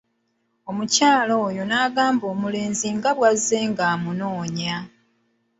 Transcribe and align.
Omukyala 0.69 1.33
oyo 1.47 1.63
nagamba 1.69 2.25
omulenzi 2.33 2.87
nga 2.95 3.11
bwazze 3.17 3.59
ng'amunoonya. 3.69 4.77